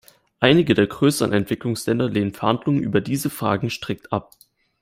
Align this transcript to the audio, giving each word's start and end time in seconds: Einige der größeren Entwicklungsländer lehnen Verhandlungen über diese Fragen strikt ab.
Einige 0.39 0.73
der 0.73 0.87
größeren 0.87 1.31
Entwicklungsländer 1.31 2.09
lehnen 2.09 2.33
Verhandlungen 2.33 2.81
über 2.81 3.01
diese 3.01 3.29
Fragen 3.29 3.69
strikt 3.69 4.11
ab. 4.11 4.31